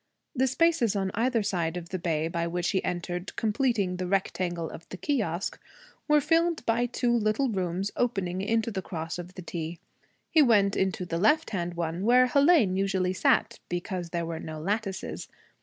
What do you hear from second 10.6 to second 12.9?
into the left hand one, where Hélène